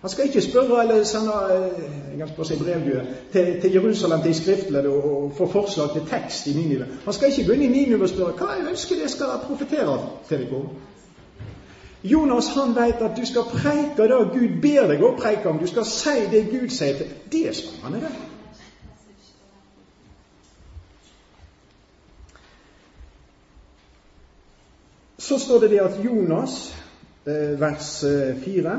Han 0.00 0.10
skal 0.10 0.24
ikke 0.24 0.42
spørre 0.42 0.82
eller 0.82 1.04
sende 1.04 1.32
jeg 2.18 2.28
jeg 2.28 2.46
si 2.46 2.58
brevdue 2.58 3.06
til, 3.32 3.60
til, 3.60 3.72
Jerusalem 3.72 4.22
til 4.22 4.34
skriftleddet 4.34 4.90
og, 4.92 5.24
og 5.24 5.32
få 5.36 5.46
forslag 5.50 5.92
til 5.92 6.02
tekst 6.10 6.46
i 6.46 6.52
Ninive. 6.52 6.86
Han 7.04 7.14
skal 7.14 7.28
ikke 7.28 7.46
gå 7.46 7.52
inn 7.52 7.62
i 7.66 7.72
Ninive 7.72 8.06
og 8.06 8.12
spørre 8.12 8.36
hva 8.38 8.52
jeg 8.54 8.68
ønsker 8.70 9.02
jeg 9.02 9.10
skal 9.10 9.40
profetere 9.46 9.98
til 10.28 10.44
deg 10.44 10.54
om. 10.54 10.68
Jonas 12.04 12.46
han 12.54 12.76
vet 12.76 13.02
at 13.02 13.16
du 13.16 13.24
skal 13.26 13.42
preike 13.50 14.06
det 14.06 14.18
Gud 14.34 14.60
ber 14.62 14.86
deg 14.92 15.02
å 15.02 15.16
preike 15.18 15.50
om. 15.50 15.58
Du 15.58 15.66
skal 15.66 15.86
si 15.90 16.14
det 16.30 16.44
Gud 16.52 16.70
sier 16.70 17.00
til 17.00 17.14
Det 17.32 17.48
er 17.48 17.56
spennende, 17.58 18.06
det. 18.06 18.12
Så 25.18 25.38
står 25.38 25.58
det 25.66 25.70
det 25.70 25.80
at 25.82 25.98
Jonas, 26.04 26.74
vers 27.26 28.04
vers 28.44 28.78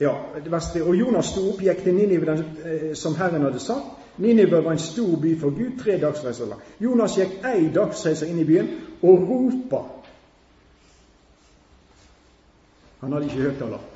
4 0.00 0.08
eh, 0.36 0.42
ja, 0.50 0.84
Og 0.84 0.96
Jonas 0.96 1.26
sto 1.26 1.44
opp, 1.50 1.60
gikk 1.60 1.82
til 1.84 1.94
Ninive 1.94 2.32
eh, 2.32 2.94
som 2.96 3.14
Herren 3.14 3.44
hadde 3.44 3.60
sagt. 3.60 3.98
Ninive 4.20 4.64
var 4.64 4.72
en 4.72 4.78
stor 4.78 5.16
by 5.20 5.34
for 5.40 5.50
Gud, 5.50 5.78
tre 5.78 5.98
dagsreiser. 6.00 6.56
Jonas 6.80 7.16
gikk 7.16 7.44
ei 7.44 7.68
dagsreise 7.74 8.28
inn 8.28 8.40
i 8.40 8.44
byen 8.48 8.70
og 9.02 9.28
ropa. 9.28 9.82
Han 13.00 13.12
hadde 13.12 13.28
ikke 13.28 13.44
høyttaler. 13.46 13.86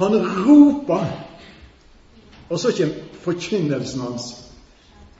Han 0.00 0.16
ropa, 0.46 1.00
og 2.48 2.58
så 2.58 2.72
kommer 2.76 3.18
forkynnelsen 3.24 4.00
hans. 4.00 4.30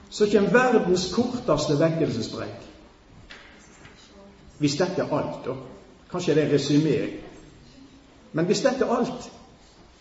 Så 0.09 0.29
kommer 0.31 0.49
verdens 0.53 1.13
korteste 1.13 1.77
vekkelsespreik. 1.79 2.69
Hvis 4.57 4.77
dette 4.77 5.01
er 5.01 5.13
alt, 5.13 5.45
da. 5.45 5.55
Kanskje 6.11 6.35
det 6.37 6.43
er 6.43 6.57
resymé 6.57 6.97
men 8.33 8.45
hvis 8.45 8.61
dette 8.65 8.85
er 8.85 8.95
alt, 8.95 9.31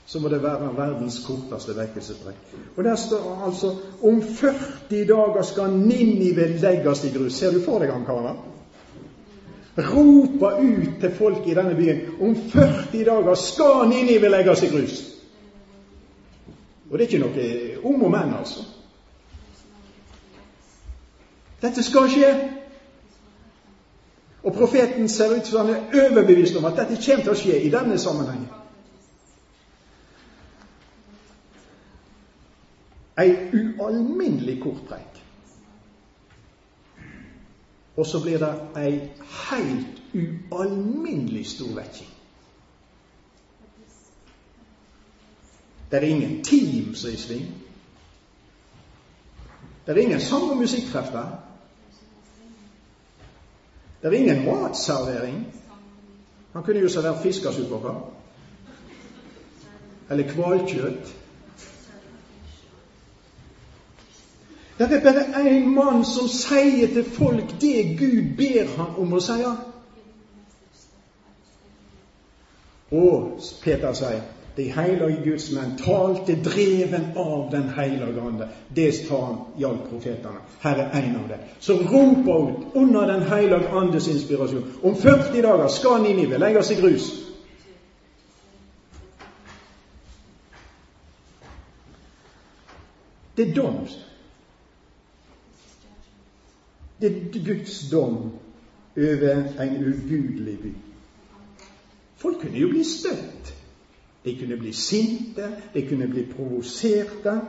så 0.07 0.21
må 0.21 0.29
det 0.29 0.43
være 0.43 0.73
verdens 0.77 1.19
korteste 1.27 1.77
vekkelsespreik. 1.77 2.37
Og 2.77 2.85
der 2.85 2.97
står 2.97 3.43
altså 3.47 3.75
om 4.03 4.23
40 4.23 5.05
dager 5.09 5.43
skal 5.43 5.71
Ninive 5.71 6.47
legges 6.47 7.05
i 7.05 7.13
grus. 7.19 7.33
Ser 7.33 7.53
du 7.53 7.61
for 7.65 7.79
deg 7.79 7.93
han 7.93 8.05
karen? 8.05 8.41
Ropa 9.79 10.51
ut 10.61 11.01
til 11.01 11.15
folk 11.17 11.47
i 11.47 11.55
denne 11.57 11.75
byen 11.75 12.01
om 12.21 12.37
40 12.37 13.05
dager 13.05 13.35
skal 13.35 13.89
Ninive 13.89 14.29
legges 14.29 14.63
i 14.63 14.73
grus. 14.75 14.99
Og 16.91 16.99
det 16.99 17.05
er 17.05 17.09
ikke 17.09 17.25
noe 17.25 17.95
om 17.95 18.03
og 18.05 18.11
men, 18.11 18.35
altså. 18.37 18.65
Dette 21.63 21.83
skal 21.83 22.11
skje. 22.11 22.33
Og 24.43 24.55
profeten 24.55 25.09
ser 25.09 25.37
ut 25.37 25.47
som 25.47 25.67
han 25.67 25.75
er 25.75 26.09
overbevist 26.09 26.57
om 26.57 26.65
at 26.65 26.77
dette 26.77 26.99
kommer 27.05 27.23
til 27.25 27.33
å 27.33 27.39
skje 27.39 27.61
i 27.63 27.71
denne 27.71 27.99
sammenhengen. 27.99 28.49
Ei 33.23 33.29
ualminnelig 33.55 34.57
kort 34.63 34.83
preik. 34.89 35.21
Og 37.97 38.07
så 38.07 38.23
blir 38.25 38.41
det 38.41 38.53
ei 38.81 38.93
helt 39.51 40.01
ualminnelig 40.17 41.47
stor 41.47 41.75
vekking. 41.77 42.09
Det 45.91 46.01
er 46.01 46.09
ingen 46.09 46.45
team 46.45 46.95
som 46.95 47.11
er 47.11 47.15
i 47.15 47.21
sving. 47.21 47.49
Det 49.87 49.93
er 49.93 50.03
ingen 50.03 50.21
sang- 50.21 50.51
og 50.51 50.57
musikkrefter. 50.57 51.42
Det 54.03 54.09
er 54.09 54.13
ingen 54.13 54.45
matservering. 54.45 55.47
Han 56.53 56.63
kunne 56.63 56.81
jo 56.81 56.89
servert 56.89 57.23
fiskesupper. 57.23 58.13
Eller 60.11 60.35
hvalkjøtt. 60.35 61.15
Det 64.79 64.93
er 64.93 65.03
bare 65.05 65.45
én 65.47 65.69
mann 65.75 66.05
som 66.05 66.29
sier 66.29 66.91
til 66.91 67.05
folk 67.05 67.61
det 67.61 67.99
Gud 67.99 68.33
ber 68.37 68.77
ham 68.77 68.99
om 68.99 69.13
å 69.13 69.21
si. 69.23 69.39
Og 72.91 73.39
Peter 73.63 73.93
sier 73.95 74.25
de 74.57 74.69
hellige 74.73 75.23
Guds 75.25 75.51
menn 75.53 75.77
talte 75.79 76.35
dreven 76.45 77.07
av 77.17 77.51
Den 77.51 77.69
hellige 77.69 78.21
ande. 78.21 78.49
Det 78.69 78.93
sa 78.93 79.25
han 79.27 79.39
gjaldt 79.57 79.89
profetene. 79.91 80.43
Her 80.61 80.77
er 80.77 80.91
en 81.01 81.17
av 81.17 81.29
dem. 81.29 81.39
Som 81.59 81.87
roper 81.89 82.51
ut 82.51 82.77
under 82.77 83.07
Den 83.07 83.23
hellige 83.23 83.69
andes 83.69 84.09
inspirasjon. 84.09 84.65
Om 84.83 84.97
40 84.97 85.43
dager 85.43 85.69
skal 85.69 86.03
Ninive 86.03 86.39
legges 86.39 86.71
i 86.71 86.81
grus. 86.81 87.11
Det 93.37 93.49
er 93.49 93.55
dom. 93.55 93.87
Det 97.01 97.11
er 97.11 97.45
Guds 97.45 97.91
dom 97.91 98.33
over 98.97 99.63
en 99.63 99.77
ugudelig 99.87 100.59
by. 100.59 100.73
Folk 102.17 102.41
kunne 102.41 102.59
jo 102.59 102.69
bli 102.69 102.85
støtt. 102.85 103.55
De 104.25 104.37
kunne 104.39 104.57
bli 104.57 104.73
sinte, 104.73 105.49
de 105.75 105.83
kunne 105.89 106.07
bli 106.09 106.23
provoserte. 106.37 107.41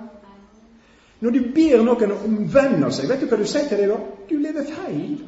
Når 1.19 1.31
du 1.31 1.39
ber 1.55 1.83
noen 1.85 2.11
å 2.11 2.23
omvende 2.25 2.89
seg, 2.91 3.07
vet 3.09 3.21
du 3.21 3.29
hva 3.29 3.37
du 3.39 3.45
sier 3.47 3.69
til 3.69 3.83
dem 3.83 3.93
da? 3.93 3.99
Du 4.29 4.35
lever 4.41 4.65
feil. 4.67 5.21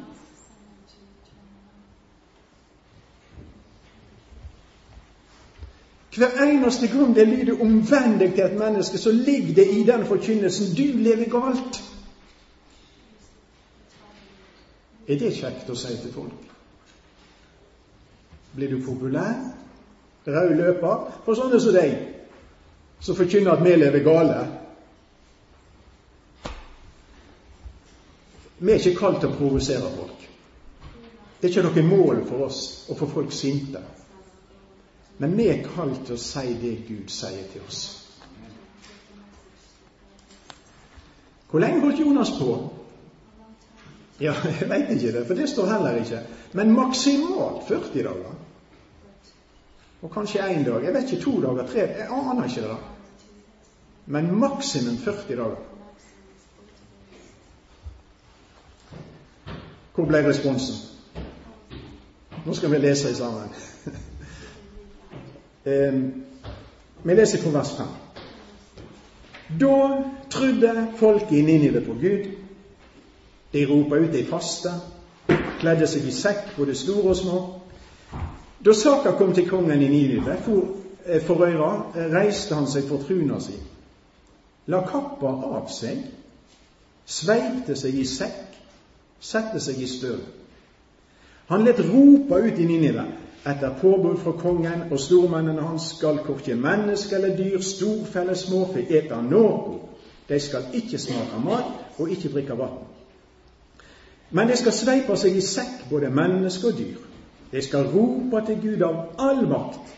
Hver 6.16 6.38
eneste 6.42 6.88
gang 6.88 7.14
det 7.16 7.28
lyder 7.28 7.60
'omvend 7.60 8.20
deg 8.20 8.34
til 8.34 8.44
et 8.44 8.58
menneske', 8.58 8.98
så 8.98 9.12
ligger 9.12 9.54
det 9.54 9.66
i 9.76 9.82
den 9.84 10.06
forkynnelsen 10.06 10.76
'du 10.76 10.98
lever 10.98 11.24
galt'. 11.24 11.82
Er 15.08 15.18
det 15.18 15.34
kjekt 15.34 15.70
å 15.70 15.74
si 15.74 15.96
til 16.02 16.12
folk? 16.12 16.48
Blir 18.54 18.70
du 18.70 18.80
populær? 18.84 19.34
Rød 20.26 20.54
løper 20.58 21.10
for 21.24 21.38
sånne 21.38 21.60
som 21.60 21.74
deg. 21.74 21.96
som 23.00 23.16
forkynner 23.16 23.52
at 23.52 23.64
vi 23.64 23.74
lever 23.76 24.02
gale. 24.02 24.36
Vi 28.58 28.72
er 28.72 28.80
ikke 28.80 28.98
kalt 28.98 29.20
til 29.20 29.28
å 29.28 29.36
provosere 29.36 29.90
folk. 29.98 30.24
Det 31.40 31.50
er 31.50 31.52
ikke 31.52 31.66
noe 31.68 31.84
mål 31.90 32.22
for 32.28 32.46
oss 32.46 32.60
å 32.88 32.96
få 32.96 33.08
folk 33.10 33.32
sinte. 33.36 33.82
Men 35.18 35.36
vi 35.36 35.50
er 35.52 35.62
kalt 35.74 36.06
til 36.06 36.16
å 36.16 36.20
si 36.20 36.54
det 36.62 36.72
Gud 36.88 37.12
sier 37.12 37.44
til 37.52 37.68
oss. 37.68 37.82
Hvor 41.50 41.60
lenge 41.62 41.84
holdt 41.84 42.00
Jonas 42.00 42.32
på? 42.38 42.56
Ja, 44.20 44.32
jeg 44.60 44.68
veit 44.72 44.90
ikke 44.96 45.12
det, 45.18 45.26
for 45.28 45.38
det 45.38 45.50
står 45.52 45.70
heller 45.74 46.00
ikke. 46.00 46.24
Men 46.56 46.72
maksimalt 46.72 47.68
40 47.68 48.08
dager. 48.08 48.34
Og 50.02 50.10
kanskje 50.10 50.42
én 50.42 50.64
dag. 50.64 50.84
Jeg 50.84 50.94
vet 50.94 51.12
ikke 51.12 51.24
to 51.24 51.40
dager, 51.42 51.66
tre 51.66 51.80
Jeg 51.80 52.08
aner 52.10 52.44
ikke 52.44 52.60
det. 52.60 52.68
da. 52.68 52.76
Men 54.06 54.34
maksimum 54.34 54.96
40 54.96 55.36
dager. 55.36 55.56
Hvor 59.94 60.04
ble 60.04 60.28
responsen? 60.28 60.76
Nå 62.46 62.54
skal 62.54 62.70
vi 62.70 62.78
lese 62.78 63.16
sammen. 63.16 63.48
vi 67.04 67.14
leser 67.14 67.42
fra 67.42 67.50
vers 67.58 67.72
5. 67.76 67.86
Da 69.60 70.02
trodde 70.30 70.88
folket 70.96 71.32
i 71.32 71.42
Ninive 71.42 71.80
på 71.80 71.92
Gud. 71.92 72.30
De 73.52 73.66
ropa 73.66 73.96
ut 73.96 74.14
ei 74.14 74.26
faste, 74.26 74.72
kledde 75.60 75.86
seg 75.88 76.04
i 76.04 76.12
sekk, 76.12 76.56
både 76.56 76.74
store 76.74 77.08
og 77.08 77.16
små. 77.16 77.38
Da 78.66 78.74
saka 78.74 79.12
kom 79.12 79.34
til 79.34 79.48
kongen 79.48 79.82
i 79.82 79.88
Ninive 79.88 80.36
for, 80.42 80.66
eh, 81.06 81.30
øyra, 81.30 81.92
reiste 81.94 82.54
han 82.54 82.66
seg 82.66 82.88
for 82.88 82.98
truna 82.98 83.38
si, 83.40 83.52
la 84.66 84.80
kappa 84.82 85.26
av 85.26 85.68
seg, 85.70 86.00
sveipte 87.06 87.76
seg 87.76 87.94
i 87.94 88.04
sekk, 88.04 88.58
sette 89.20 89.60
seg 89.60 89.78
i 89.78 89.86
støv. 89.86 90.18
Han 91.46 91.64
let 91.64 91.78
ropa 91.78 92.42
ut 92.42 92.58
i 92.58 92.66
Ninive 92.66 93.06
etter 93.46 93.78
påbud 93.80 94.18
fra 94.18 94.32
kongen 94.32 94.82
og 94.90 94.98
stormennene 94.98 95.62
hans 95.62 95.92
skal 95.94 96.18
korkje 96.26 96.58
menneske 96.58 97.14
eller 97.14 97.36
dyr, 97.36 97.62
storfe 97.62 98.20
eller 98.20 98.34
småfe 98.34 98.82
ete 98.90 99.22
noe. 99.30 99.78
De 100.28 100.40
skal 100.40 100.72
ikke 100.72 100.98
smake 100.98 101.38
mat 101.44 101.98
og 101.98 102.10
ikke 102.10 102.34
drikke 102.34 102.58
vann. 102.58 102.80
Men 104.30 104.48
de 104.48 104.56
skal 104.56 104.72
sveipe 104.72 105.16
seg 105.16 105.36
i 105.36 105.40
sekk, 105.40 105.86
både 105.90 106.10
menneske 106.10 106.66
og 106.66 106.78
dyr. 106.78 107.05
De 107.50 107.62
skal 107.62 107.90
rope 107.92 108.42
til 108.46 108.62
Gud 108.62 108.82
av 108.82 109.20
all 109.22 109.44
makt 109.48 109.92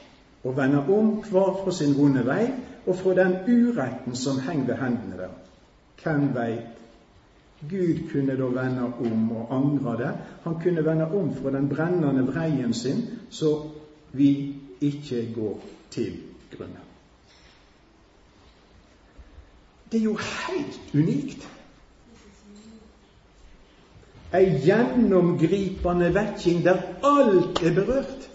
og 0.45 0.57
vende 0.57 0.83
om 0.95 1.15
hver 1.27 1.55
fra 1.63 1.73
sin 1.75 1.97
vonde 1.99 2.25
vei 2.27 2.45
og 2.87 2.97
fra 2.97 3.15
den 3.19 3.39
uretten 3.49 4.17
som 4.17 4.41
henger 4.41 4.67
ved 4.73 4.83
hendene 4.83 5.23
der. 5.23 5.33
Hvem 6.03 6.29
veit 6.35 6.79
Gud 7.71 8.05
kunne 8.13 8.37
da 8.39 8.49
vende 8.55 8.85
om 8.85 9.33
og 9.33 9.55
angre 9.55 9.97
det. 9.99 10.13
Han 10.45 10.61
kunne 10.63 10.85
vende 10.85 11.09
om 11.11 11.33
fra 11.35 11.51
den 11.51 11.69
brennende 11.69 12.27
vreien 12.27 12.75
sin, 12.75 13.03
så 13.31 13.71
vi 14.13 14.55
ikke 14.81 15.33
går 15.35 15.65
til 15.91 16.21
grunne. 16.57 16.85
Det 19.93 20.01
er 20.01 20.05
jo 20.05 20.17
helt 20.17 20.81
unikt. 20.95 21.49
Ei 24.33 24.59
gjennomgripende 24.61 26.11
vekking 26.15 26.65
der 26.65 26.83
alt 27.03 27.63
er 27.65 27.75
berørt. 27.75 28.27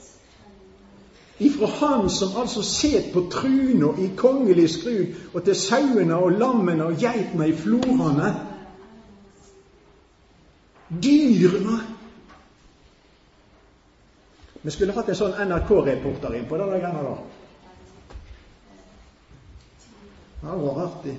Ifra 1.40 1.68
Han 1.68 2.10
som 2.10 2.38
altså 2.38 2.64
sitter 2.64 3.14
på 3.14 3.28
truna 3.32 3.94
i 4.02 4.10
kongelig 4.18 4.70
skrud, 4.70 5.14
og 5.34 5.44
til 5.44 5.56
sauene 5.56 6.16
og 6.16 6.32
lammene 6.32 6.86
og 6.86 6.98
geitene 7.02 7.48
i 7.50 7.56
florene 7.58 8.34
Dyrene! 11.04 11.80
Vi 14.64 14.72
skulle 14.72 14.94
hatt 14.96 15.10
en 15.10 15.18
sånn 15.18 15.34
NRK-reporter 15.50 16.38
inn 16.38 16.46
på 16.48 16.58
det 16.60 16.68
greiene 16.70 17.02
der. 17.04 17.24
Det 20.44 20.60
vært 20.62 20.84
artig. 20.84 21.16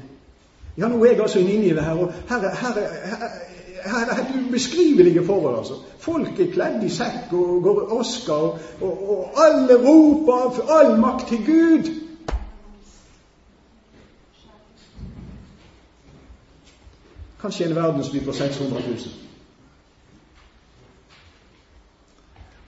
Ja, 0.79 0.89
nå 0.89 1.03
er 1.03 1.13
jeg 1.13 1.21
altså 1.21 1.43
i 1.43 1.49
Ninive 1.49 1.83
her, 1.85 2.01
og 2.01 2.15
her, 2.31 2.47
her, 2.63 2.79
her, 3.11 3.27
er 3.27 3.64
helt 3.85 4.47
ubeskrivelige 4.49 5.27
forhold. 5.27 5.59
altså. 5.59 5.75
Folk 5.99 6.41
er 6.41 6.53
kledd 6.53 6.83
i 6.85 6.91
sekk 6.93 7.33
og 7.33 7.63
går 7.63 7.93
oska, 7.99 8.33
og, 8.33 8.59
og, 8.81 9.11
og 9.11 9.45
alle 9.45 9.77
roper 9.89 10.73
all 10.79 10.97
makt 11.01 11.29
til 11.29 11.45
Gud. 11.47 11.93
Kanskje 17.41 17.69
en 17.69 17.77
verdensby 17.77 18.25
på 18.25 18.33
600 18.33 18.81
000. 18.81 18.99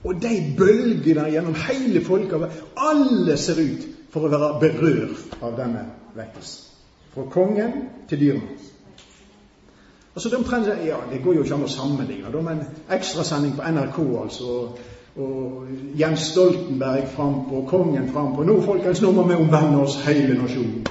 Og 0.03 0.21
de 0.21 0.53
bølgene 0.57 1.29
gjennom 1.31 1.55
hele 1.67 2.03
folkehavet 2.05 2.63
Alle 2.77 3.37
ser 3.37 3.59
ut 3.59 3.87
for 4.13 4.27
å 4.27 4.29
være 4.31 4.59
berørt 4.61 5.41
av 5.41 5.57
denne 5.57 5.83
vekkelsen. 6.15 6.63
Fra 7.13 7.25
kongen 7.33 7.73
til 8.09 8.21
dyrene. 8.21 8.76
Altså, 10.17 10.29
de 10.29 10.85
ja, 10.85 10.95
Det 11.11 11.23
går 11.23 11.33
jo 11.33 11.43
ikke 11.43 11.53
an 11.53 11.63
å 11.63 11.67
sammenligne, 11.69 12.31
da, 12.33 12.39
men 12.41 12.63
ekstrasending 12.89 13.51
på 13.53 13.67
NRK, 13.69 13.99
altså. 14.17 14.55
Og 15.21 15.67
Jens 15.99 16.23
Stoltenberg 16.31 17.05
frampå, 17.13 17.61
kongen 17.69 18.09
frampå. 18.09 18.41
Nå, 18.43 18.55
folkens, 18.65 19.01
nå 19.01 19.11
må 19.13 19.27
vi 19.29 19.37
omvende 19.37 19.83
oss 19.83 19.99
hele 20.07 20.39
nasjonen. 20.39 20.89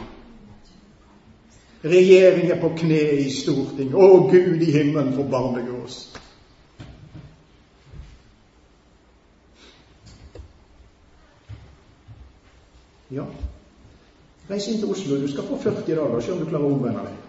Regjeringen 1.83 2.62
på 2.62 2.71
kne 2.79 3.03
i 3.25 3.27
Stortinget. 3.35 3.99
Å, 3.99 4.31
Gud 4.31 4.62
i 4.62 4.71
himmelen, 4.79 5.11
forbarme 5.19 5.67
oss. 5.83 5.99
Ja, 13.11 13.27
reis 14.47 14.71
inn 14.71 14.79
til 14.79 14.95
Oslo. 14.95 15.19
Du 15.19 15.27
skal 15.35 15.51
få 15.51 15.59
40 15.67 15.97
dager. 15.99 16.21
Se 16.23 16.35
om 16.35 16.45
du 16.45 16.47
klarer 16.47 16.71
å 16.71 16.77
omvende 16.79 17.11
deg. 17.11 17.26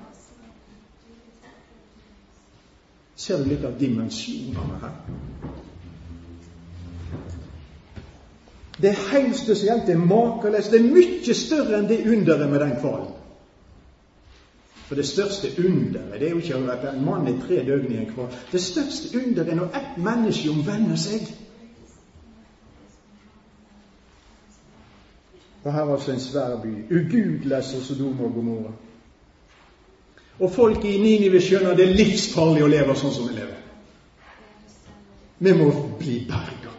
Ser 3.27 3.41
du 3.43 3.49
litt 3.49 3.63
av 3.67 3.73
dimensjonene 3.75 4.77
her? 4.79 4.93
Det 8.77 8.91
er 8.93 9.01
helt 9.11 9.35
spesielt. 9.35 9.87
Det 9.87 9.97
er 9.97 10.05
makeløst. 10.05 10.71
Det 10.71 10.79
er 10.79 10.91
mye 10.93 11.35
større 11.35 11.81
enn 11.81 11.89
det 11.89 12.05
underet 12.07 12.47
med 12.47 12.63
den 12.63 12.75
hvalen. 12.79 13.15
For 14.87 14.95
det 14.95 15.03
største 15.09 15.49
underet 15.59 16.13
det 16.21 16.29
er 16.29 16.31
jo 16.31 16.39
ikke 16.39 16.61
at 16.71 16.85
en 16.93 17.03
mann 17.03 17.27
er 17.27 17.41
tre 17.41 17.59
døgn 17.67 17.91
i 17.91 17.97
en 18.05 18.13
hval. 18.15 18.31
Det 18.51 18.61
største 18.63 19.11
underet 19.19 19.51
er 19.51 19.59
når 19.59 19.75
ett 19.81 19.97
menneske 19.99 20.53
omvender 20.53 20.95
seg. 20.95 21.27
Og 25.65 25.73
her 25.73 25.83
var 25.83 25.97
altså 25.97 26.13
en 26.15 26.23
svær 26.23 26.55
by. 26.63 26.75
Ugudelig 26.87 27.63
som 27.67 27.83
Sodoma 27.83 28.29
og 28.29 28.37
Gomorra. 28.39 28.71
Og 30.39 30.51
folk 30.53 30.85
i 30.85 30.97
Ninive 31.01 31.41
skjønner 31.41 31.77
det 31.77 31.87
er 31.87 31.97
livsfarlig 31.97 32.63
å 32.65 32.69
leve 32.69 32.95
sånn 32.97 33.13
som 33.13 33.29
vi 33.29 33.37
lever. 33.39 33.57
Vi 35.37 35.53
må 35.53 35.69
bli 35.97 36.19
berga. 36.29 36.73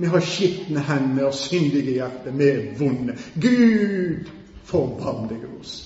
Vi 0.00 0.06
har 0.06 0.24
skitne 0.24 0.82
hender 0.86 1.28
og 1.28 1.34
syndige 1.34 1.92
hjerter. 1.98 2.34
Vi 2.34 2.46
er 2.48 2.60
vonde. 2.78 3.16
Gud, 3.34 4.30
forbarm 4.64 5.28
deg 5.28 5.44
over 5.44 5.60
oss. 5.60 5.76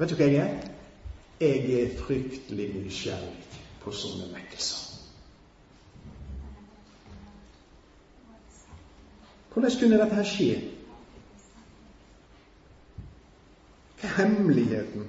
Vet 0.00 0.10
du 0.10 0.16
hva 0.16 0.26
jeg 0.28 0.42
er? 0.42 0.68
Jeg 1.40 1.72
er 1.80 1.96
fryktelig 1.96 2.66
nysgjerrig 2.74 3.60
på 3.80 3.92
sånne 3.96 4.28
vekkelser. 4.34 4.86
Hvordan 9.50 9.78
kunne 9.80 9.98
dette 9.98 10.14
her 10.14 10.28
skje? 10.28 10.50
Hva 10.54 10.58
er 10.60 10.76
hemmeligheten? 14.02 15.08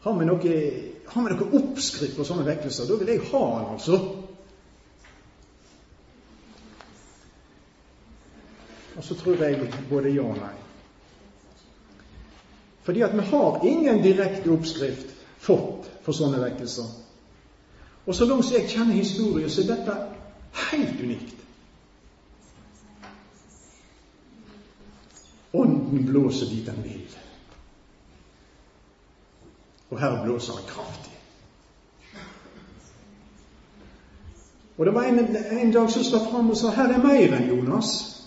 Har 0.00 0.16
vi 0.18 0.26
noen 0.26 1.26
noe 1.26 1.50
oppskrift 1.58 2.16
på 2.16 2.24
sånne 2.24 2.46
vekkelser? 2.46 2.88
Da 2.88 2.96
vil 3.00 3.12
jeg 3.12 3.24
ha 3.32 3.44
den, 3.56 3.70
altså. 3.74 4.00
Og 8.96 9.04
så 9.04 9.16
tror 9.16 9.42
jeg 9.44 9.70
både 9.90 10.12
ja 10.12 10.24
og 10.24 10.38
nei. 10.40 10.54
Fordi 12.84 13.04
at 13.04 13.14
vi 13.16 13.26
har 13.32 13.64
ingen 13.64 14.02
direkte 14.02 14.50
oppskrift 14.52 15.12
fått 15.40 15.88
for 16.04 16.16
sånne 16.16 16.40
vekkelser. 16.42 16.88
Og 18.06 18.16
så 18.16 18.26
langt 18.26 18.48
jeg 18.52 18.68
kjenner 18.68 18.96
historien, 18.96 19.50
så 19.52 19.62
er 19.62 19.70
dette 19.74 19.96
helt 20.70 21.04
unikt. 21.04 21.39
Ånden 25.90 26.06
blåser 26.06 26.46
dit 26.46 26.66
den 26.66 26.82
vil. 26.82 27.16
Og 29.90 30.00
her 30.00 30.24
blåser 30.24 30.52
han 30.52 30.62
kraftig. 30.66 31.16
Og 34.78 34.86
det 34.86 34.94
var 34.94 35.02
en, 35.02 35.18
en 35.58 35.72
dag 35.72 35.90
som 35.90 36.04
står 36.04 36.30
fram 36.30 36.50
og 36.50 36.56
sa 36.56 36.70
'Her 36.70 36.92
er 36.92 37.02
mer 37.02 37.36
enn 37.36 37.50
Jonas'. 37.50 38.20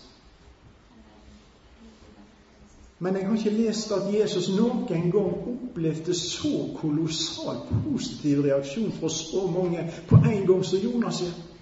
Men 3.00 3.16
jeg 3.16 3.28
har 3.28 3.38
ikke 3.38 3.50
lest 3.50 3.92
at 3.92 4.14
Jesus 4.14 4.50
noen 4.50 4.86
gang 4.88 5.16
opplevde 5.26 6.14
så 6.14 6.70
kolossalt 6.76 7.72
positiv 7.86 8.42
reaksjon 8.42 8.92
fra 8.92 9.10
så 9.10 9.48
mange 9.48 9.92
på 10.08 10.16
en 10.16 10.48
gang 10.48 10.66
som 10.66 10.80
Jonas 10.80 11.22
gjør. 11.22 11.53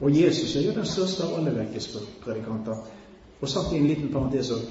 Og 0.00 0.22
Jesus 0.22 0.56
er 0.56 0.66
jo 0.66 0.74
den 0.76 0.86
største 0.86 1.26
av 1.26 1.38
alle 1.38 1.52
vekkelsespredikanter. 1.58 2.86
Og 3.40 3.48
satt 3.48 3.72
i 3.72 3.80
en 3.80 3.88
liten 3.88 4.12
parentes 4.12 4.50
òg 4.50 4.70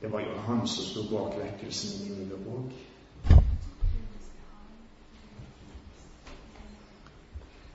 det 0.00 0.12
var 0.12 0.20
jo 0.20 0.40
han 0.46 0.66
som 0.68 0.84
sto 0.84 1.02
bak 1.10 1.38
vekkelsen 1.38 2.06
i 2.06 2.32
òg. 2.46 2.72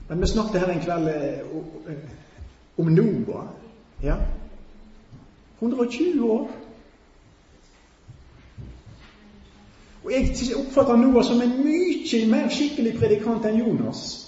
Men 0.08 0.20
vi 0.20 0.26
snakket 0.26 0.60
her 0.60 0.68
en 0.68 0.80
kveld 0.80 1.08
eh, 1.08 1.98
om 2.78 2.86
Noah. 2.86 3.46
Ja. 4.02 4.16
120 5.60 6.30
år. 6.30 6.50
Og 10.04 10.12
jeg 10.12 10.36
oppfatter 10.56 10.96
Noah 10.96 11.24
som 11.24 11.42
en 11.42 11.64
mye 11.64 12.26
mer 12.30 12.48
skikkelig 12.48 12.98
predikant 12.98 13.44
enn 13.44 13.58
Jonas. 13.58 14.21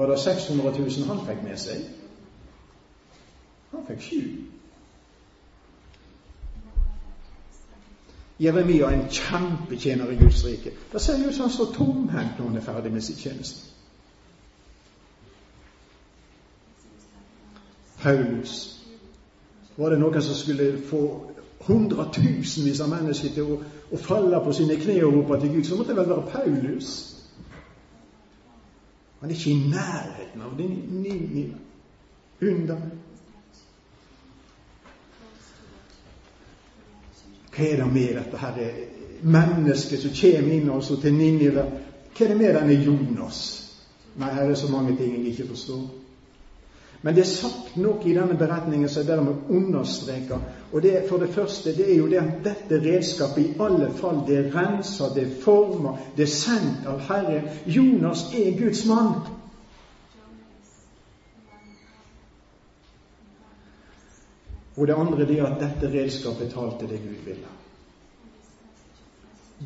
Var 0.00 0.06
det 0.06 0.18
600 0.18 0.70
000 0.78 0.90
han 1.06 1.18
fikk 1.26 1.42
med 1.44 1.58
seg? 1.60 1.80
Han 3.70 3.82
fikk 3.88 4.00
sju. 4.00 4.22
Jeremia 8.40 8.88
er 8.88 8.96
en 8.96 9.10
kjempetjener 9.12 10.14
i 10.14 10.16
Guds 10.22 10.40
rike. 10.46 10.72
Det 10.92 11.02
ser 11.04 11.20
ut 11.20 11.34
som 11.34 11.42
han 11.50 11.52
står 11.52 11.72
tomhendt 11.76 12.38
når 12.38 12.46
han 12.46 12.56
er 12.56 12.66
ferdig 12.70 12.92
med 12.92 13.04
sin 13.04 13.16
tjeneste. 13.16 13.68
Paulus. 18.00 18.80
Var 19.76 19.90
det 19.90 20.00
noen 20.00 20.22
som 20.22 20.34
skulle 20.34 20.72
få 20.88 21.04
hundretusenvis 21.68 22.80
av 22.80 22.88
mennesker 22.88 23.36
til 23.36 23.52
å, 23.52 23.62
å 23.92 24.00
falle 24.00 24.40
på 24.44 24.56
sine 24.56 24.80
kne 24.80 25.02
og 25.04 25.20
rope 25.20 25.42
til 25.44 25.58
Gud, 25.58 25.64
så 25.68 25.76
måtte 25.76 25.92
det 25.92 26.00
vel 26.00 26.14
være 26.16 26.30
Paulus. 26.32 27.19
Han 29.20 29.30
er 29.30 29.34
ikke 29.34 29.50
i 29.50 29.68
nærheten 29.68 30.42
av 30.42 30.56
det 30.58 30.68
under. 32.40 32.76
Hva 37.50 37.66
er 37.66 37.82
det 37.82 37.88
med 37.92 38.14
dette 38.16 38.40
her 38.40 38.60
mennesket 39.22 40.00
som 40.00 40.14
kommer 40.16 40.54
inn 40.54 40.70
også 40.72 41.00
til 41.02 41.14
Ninive? 41.14 41.66
Hva 42.16 42.24
er 42.24 42.32
det 42.32 42.38
med 42.38 42.54
denne 42.56 42.78
Jonas? 42.84 43.40
Nei, 44.16 44.30
her 44.34 44.50
er 44.50 44.56
så 44.58 44.70
mange 44.72 44.96
ting 44.96 45.12
jeg 45.18 45.34
ikke 45.34 45.50
forstår. 45.52 45.82
Men 47.02 47.14
det 47.16 47.24
er 47.24 47.30
sagt 47.30 47.76
noe 47.80 48.00
i 48.04 48.14
denne 48.16 48.36
beretningen 48.38 48.88
som 48.88 49.02
jeg 49.02 49.08
dermed 49.08 49.52
understreker. 49.52 50.40
Og 50.72 50.82
det, 50.82 51.08
for 51.08 51.18
det 51.18 51.34
første, 51.34 51.72
det 51.76 51.92
er 51.92 51.96
jo 51.98 52.06
det 52.08 52.18
at 52.20 52.44
dette 52.44 52.78
redskapet 52.84 53.42
i 53.42 53.54
alle 53.60 53.90
fall 53.98 54.20
det 54.26 54.52
renser, 54.54 55.14
det 55.14 55.26
former, 55.42 55.98
det 56.16 56.22
er 56.28 56.34
sendt 56.34 56.86
av 56.86 57.00
Herren. 57.08 57.48
Jonas 57.66 58.28
er 58.34 58.54
Guds 58.58 58.84
mann. 58.86 59.16
Og 64.76 64.86
det 64.86 64.94
andre 64.94 65.26
det 65.26 65.40
er 65.40 65.48
at 65.48 65.58
dette 65.60 65.90
redskapet 65.92 66.54
talte 66.54 66.86
det 66.86 67.02
Gud 67.02 67.26
ville. 67.26 67.56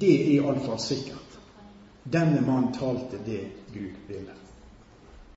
Det 0.00 0.14
er 0.14 0.32
iallfall 0.38 0.80
sikkert. 0.80 1.36
Denne 2.04 2.40
mannen 2.46 2.72
talte 2.72 3.20
det 3.26 3.44
Gud 3.74 4.00
ville. 4.08 4.43